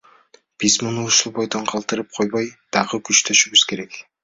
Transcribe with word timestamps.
Биз 0.63 0.77
муну 0.85 1.03
ушул 1.09 1.35
бойдон 1.35 1.69
калтырып 1.73 2.17
койбой, 2.17 2.51
дагы 2.79 3.03
күчөтүшүбүз 3.11 3.71
керек. 3.75 4.03